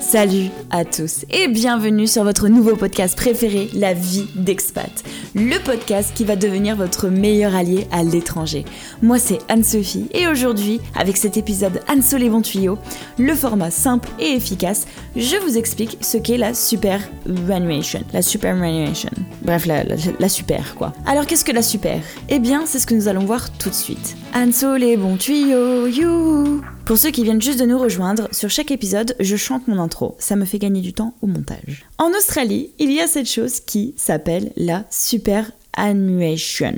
[0.00, 4.90] Salut à tous et bienvenue sur votre nouveau podcast préféré, La vie d'expat.
[5.34, 8.64] Le podcast qui va devenir votre meilleur allié à l'étranger.
[9.02, 12.78] Moi c'est Anne-Sophie et aujourd'hui, avec cet épisode Anne les bons tuyaux,
[13.18, 14.86] le format simple et efficace,
[15.16, 18.00] je vous explique ce qu'est la superannuation.
[18.14, 19.10] La superannuation.
[19.42, 20.92] Bref, la, super quoi.
[21.06, 22.00] Alors qu'est-ce que la super?
[22.30, 24.16] Eh bien, c'est ce que nous allons voir tout de suite.
[24.32, 28.72] Anne les bons tuyaux, you pour ceux qui viennent juste de nous rejoindre, sur chaque
[28.72, 30.16] épisode, je chante mon intro.
[30.18, 31.86] Ça me fait gagner du temps au montage.
[31.98, 36.74] En Australie, il y a cette chose qui s'appelle la superannuation.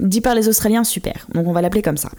[0.00, 2.10] Dit par les Australiens super, donc on va l'appeler comme ça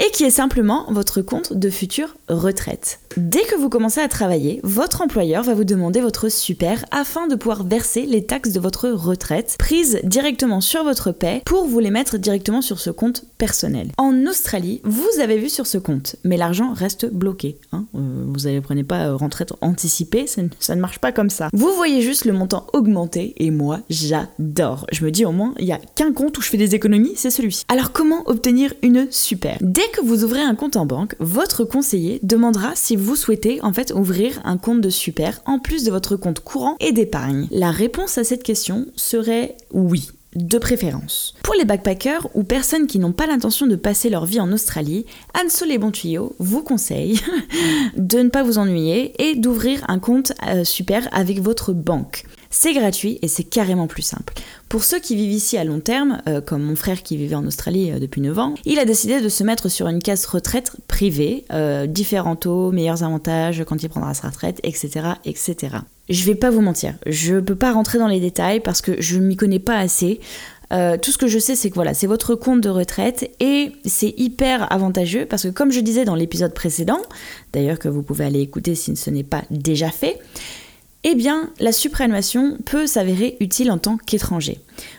[0.00, 3.00] et qui est simplement votre compte de future retraite.
[3.16, 7.34] Dès que vous commencez à travailler, votre employeur va vous demander votre super afin de
[7.34, 11.90] pouvoir verser les taxes de votre retraite prises directement sur votre paie pour vous les
[11.90, 13.90] mettre directement sur ce compte personnel.
[13.96, 17.58] En Australie, vous avez vu sur ce compte, mais l'argent reste bloqué.
[17.72, 17.86] Hein.
[17.94, 21.48] Euh, vous ne prenez pas euh, retraite anticipée, ça, ne marche pas comme ça.
[21.52, 24.86] Vous voyez juste le montant augmenter et moi j'adore.
[24.92, 27.14] Je me dis au moins, il n'y a qu'un compte où je fais des économies,
[27.16, 27.64] c'est celui-ci.
[27.68, 29.56] Alors comment obtenir une super?
[29.92, 33.92] Que vous ouvrez un compte en banque, votre conseiller demandera si vous souhaitez en fait
[33.94, 37.48] ouvrir un compte de super en plus de votre compte courant et d'épargne.
[37.50, 41.34] La réponse à cette question serait oui de préférence.
[41.42, 45.06] Pour les backpackers ou personnes qui n'ont pas l'intention de passer leur vie en Australie,
[45.34, 47.18] Anne les bons tuyaux vous conseille
[47.96, 52.24] de ne pas vous ennuyer et d'ouvrir un compte euh, super avec votre banque.
[52.50, 54.34] C'est gratuit et c'est carrément plus simple.
[54.68, 57.46] Pour ceux qui vivent ici à long terme, euh, comme mon frère qui vivait en
[57.46, 60.72] Australie euh, depuis 9 ans, il a décidé de se mettre sur une caisse retraite
[60.88, 61.44] privée,
[61.88, 65.08] différents taux, meilleurs avantages quand il prendra sa retraite, etc.
[65.24, 65.76] etc.
[66.08, 69.18] Je vais pas vous mentir, je peux pas rentrer dans les détails parce que je
[69.18, 70.20] m'y connais pas assez.
[70.72, 73.72] Euh, tout ce que je sais, c'est que voilà, c'est votre compte de retraite et
[73.84, 77.00] c'est hyper avantageux parce que comme je disais dans l'épisode précédent,
[77.52, 80.18] d'ailleurs que vous pouvez aller écouter si ce n'est pas déjà fait,
[81.08, 84.58] eh bien, la surévaluation peut s'avérer utile en tant qu'étranger.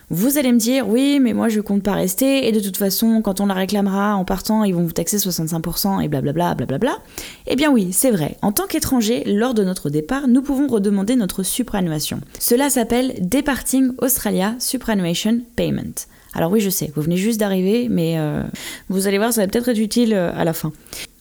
[0.09, 3.21] Vous allez me dire, oui, mais moi je compte pas rester, et de toute façon,
[3.21, 6.99] quand on la réclamera en partant, ils vont vous taxer 65% et blablabla, blablabla.
[7.47, 8.37] Eh bien oui, c'est vrai.
[8.41, 12.21] En tant qu'étranger, lors de notre départ, nous pouvons redemander notre supranuation.
[12.39, 16.05] Cela s'appelle Departing Australia Superannuation Payment.
[16.33, 18.43] Alors oui, je sais, vous venez juste d'arriver, mais euh,
[18.87, 20.71] vous allez voir, ça va peut-être être utile euh, à la fin.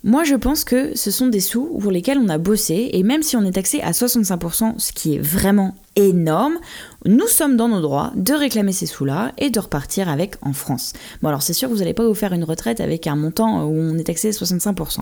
[0.07, 3.25] Moi, je pense que ce sont des sous pour lesquels on a bossé, et même
[3.25, 6.59] si on est taxé à 65%, ce qui est vraiment énorme,
[7.07, 10.93] nous sommes dans nos droits de réclamer ces sous-là et de repartir avec en France.
[11.23, 13.65] Bon alors c'est sûr que vous n'allez pas vous faire une retraite avec un montant
[13.65, 15.01] où on est taxé à 65%.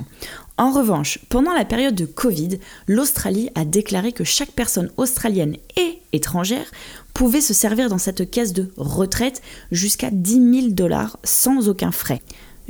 [0.56, 5.98] En revanche, pendant la période de Covid, l'Australie a déclaré que chaque personne australienne et
[6.14, 6.70] étrangère
[7.12, 12.22] pouvait se servir dans cette caisse de retraite jusqu'à 10 000 dollars sans aucun frais.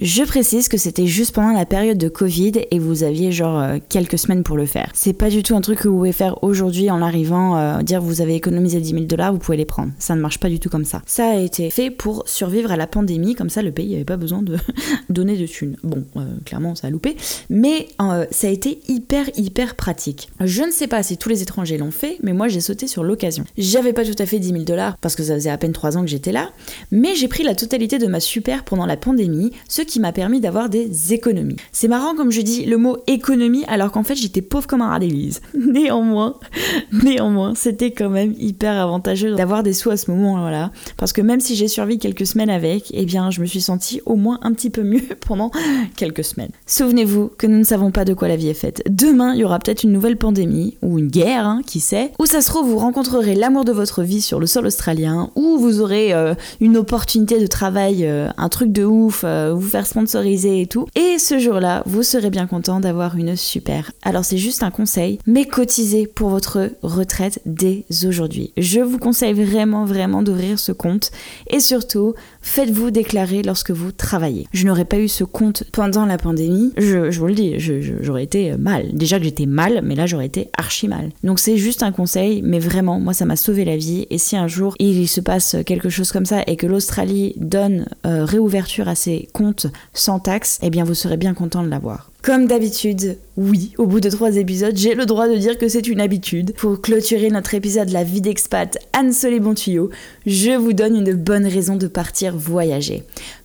[0.05, 3.79] Je précise que c'était juste pendant la période de Covid et vous aviez genre euh,
[3.89, 4.91] quelques semaines pour le faire.
[4.93, 8.03] C'est pas du tout un truc que vous pouvez faire aujourd'hui en arrivant, euh, dire
[8.03, 9.93] vous avez économisé 10 000 dollars, vous pouvez les prendre.
[9.99, 11.01] Ça ne marche pas du tout comme ça.
[11.07, 14.19] Ça a été fait pour survivre à la pandémie, comme ça le pays n'avait pas
[14.19, 14.59] besoin de
[15.09, 15.79] donner de thunes.
[15.83, 17.17] Bon, euh, clairement ça a loupé,
[17.49, 17.89] mais
[18.31, 20.29] ça a été hyper hyper pratique.
[20.39, 23.05] Je ne sais pas si tous les étrangers l'ont fait, mais moi j'ai sauté sur
[23.05, 23.45] l'occasion.
[23.57, 25.97] J'avais pas tout à fait 10 000 dollars parce que ça faisait à peine 3
[25.97, 26.51] ans que j'étais là,
[26.91, 30.41] mais j'ai pris la totalité de ma super pendant la pandémie, ce qui m'a permis
[30.41, 31.57] d'avoir des économies.
[31.73, 34.89] C'est marrant comme je dis le mot économie alors qu'en fait j'étais pauvre comme un
[34.89, 35.41] rat d'église.
[35.55, 36.35] Néanmoins,
[36.93, 41.41] néanmoins, c'était quand même hyper avantageux d'avoir des sous à ce moment-là parce que même
[41.41, 44.53] si j'ai survécu quelques semaines avec, eh bien je me suis sentie au moins un
[44.53, 45.51] petit peu mieux pendant
[45.97, 46.51] quelques semaines.
[46.67, 48.83] Souvenez-vous que nous ne savons pas de quoi la vie est faite.
[48.89, 52.27] Demain, il y aura peut-être une nouvelle pandémie ou une guerre, hein, qui sait, ou
[52.27, 55.81] ça se trouve vous rencontrerez l'amour de votre vie sur le sol australien, ou vous
[55.81, 60.61] aurez euh, une opportunité de travail, euh, un truc de ouf, euh, vous faire sponsorisé
[60.61, 60.87] et tout.
[60.95, 63.91] Et ce jour-là, vous serez bien content d'avoir une super.
[64.03, 68.53] Alors c'est juste un conseil, mais cotisez pour votre retraite dès aujourd'hui.
[68.57, 71.11] Je vous conseille vraiment, vraiment d'ouvrir ce compte
[71.49, 74.47] et surtout, faites-vous déclarer lorsque vous travaillez.
[74.53, 78.57] Je n'aurais pas eu ce compte pendant la pandémie, je, vous le dis, j'aurais été
[78.57, 78.91] mal.
[78.93, 81.11] Déjà que j'étais mal, mais là j'aurais été archi mal.
[81.25, 84.07] Donc c'est juste un conseil, mais vraiment, moi ça m'a sauvé la vie.
[84.11, 87.87] Et si un jour il se passe quelque chose comme ça et que l'Australie donne
[88.07, 92.11] euh, réouverture à ses comptes sans taxe, eh bien vous serez bien content de l'avoir.
[92.25, 95.87] Comme d'habitude, oui, au bout de trois épisodes, j'ai le droit de dire que c'est
[95.87, 96.55] une habitude.
[96.55, 101.45] Pour clôturer notre épisode La vie d'expat, Anne Solé Bon je vous donne une bonne
[101.45, 103.03] raison de partir voyager.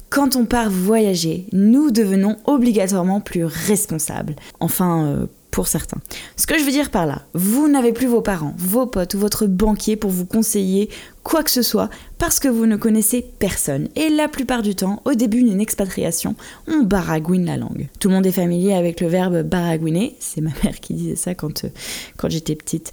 [0.09, 4.37] Quand on part voyager, nous devenons obligatoirement plus responsables.
[4.61, 5.99] Enfin, euh, pour certains.
[6.35, 9.19] Ce que je veux dire par là, vous n'avez plus vos parents, vos potes ou
[9.19, 10.89] votre banquier pour vous conseiller
[11.23, 13.89] quoi que ce soit parce que vous ne connaissez personne.
[13.95, 16.35] Et la plupart du temps, au début d'une expatriation,
[16.67, 17.87] on baragouine la langue.
[17.99, 21.35] Tout le monde est familier avec le verbe baragouiner, c'est ma mère qui disait ça
[21.35, 21.69] quand, euh,
[22.17, 22.91] quand j'étais petite.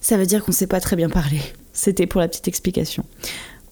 [0.00, 1.40] Ça veut dire qu'on ne sait pas très bien parler.
[1.72, 3.04] C'était pour la petite explication.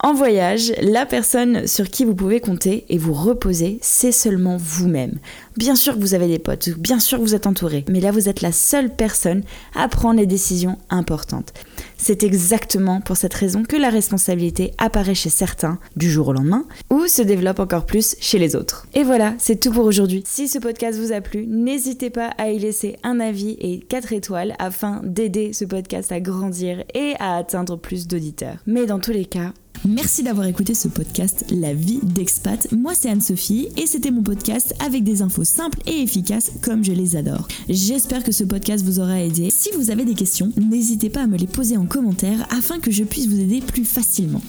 [0.00, 5.18] En voyage, la personne sur qui vous pouvez compter et vous reposer, c'est seulement vous-même.
[5.56, 8.10] Bien sûr que vous avez des potes, bien sûr que vous êtes entouré, mais là
[8.10, 9.42] vous êtes la seule personne
[9.74, 11.54] à prendre les décisions importantes.
[11.96, 16.66] C'est exactement pour cette raison que la responsabilité apparaît chez certains du jour au lendemain
[16.90, 18.86] ou se développe encore plus chez les autres.
[18.94, 20.22] Et voilà, c'est tout pour aujourd'hui.
[20.26, 24.12] Si ce podcast vous a plu, n'hésitez pas à y laisser un avis et 4
[24.12, 28.58] étoiles afin d'aider ce podcast à grandir et à atteindre plus d'auditeurs.
[28.66, 29.52] Mais dans tous les cas,
[29.84, 32.66] Merci d'avoir écouté ce podcast La vie d'expat.
[32.72, 36.92] Moi c'est Anne-Sophie et c'était mon podcast avec des infos simples et efficaces comme je
[36.92, 37.46] les adore.
[37.68, 39.50] J'espère que ce podcast vous aura aidé.
[39.50, 42.90] Si vous avez des questions, n'hésitez pas à me les poser en commentaire afin que
[42.90, 44.42] je puisse vous aider plus facilement.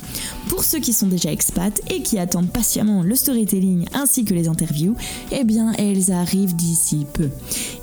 [0.50, 4.47] Pour ceux qui sont déjà expats et qui attendent patiemment le storytelling ainsi que les
[4.47, 4.95] interviews,
[5.31, 7.29] eh bien elles arrivent d'ici peu.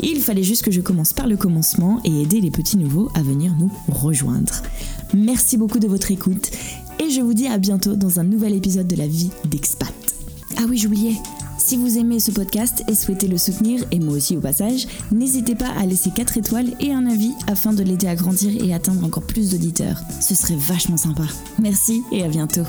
[0.00, 3.22] Il fallait juste que je commence par le commencement et aider les petits nouveaux à
[3.22, 4.62] venir nous rejoindre.
[5.14, 6.50] Merci beaucoup de votre écoute
[6.98, 9.92] et je vous dis à bientôt dans un nouvel épisode de la vie d'expat.
[10.56, 11.16] Ah oui, j'oubliais.
[11.58, 15.54] Si vous aimez ce podcast et souhaitez le soutenir, et moi aussi au passage, n'hésitez
[15.54, 19.04] pas à laisser 4 étoiles et un avis afin de l'aider à grandir et atteindre
[19.04, 20.00] encore plus d'auditeurs.
[20.20, 21.24] Ce serait vachement sympa.
[21.60, 22.64] Merci et à bientôt.